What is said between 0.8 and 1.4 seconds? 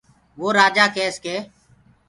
ڪيس ڪي